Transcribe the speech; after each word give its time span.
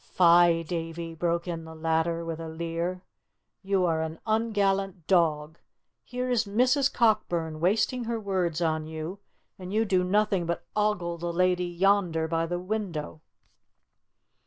"Fie, 0.17 0.63
Davie!" 0.63 1.13
broke 1.13 1.47
in 1.47 1.63
the 1.63 1.75
latter, 1.75 2.25
with 2.25 2.39
a 2.39 2.49
leer; 2.49 3.03
"you 3.61 3.85
are 3.85 4.01
an 4.01 4.17
ungallant 4.25 5.05
dog! 5.05 5.59
Here 6.03 6.27
is 6.27 6.45
Mrs. 6.45 6.91
Cockburn 6.91 7.59
wasting 7.59 8.05
her 8.05 8.19
words 8.19 8.63
on 8.63 8.87
you, 8.87 9.19
and 9.59 9.71
you 9.71 9.85
do 9.85 10.03
nothing 10.03 10.47
but 10.47 10.65
ogle 10.75 11.19
the 11.19 11.31
lady 11.31 11.67
yonder 11.67 12.27
by 12.27 12.47
the 12.47 12.57
window." 12.57 13.21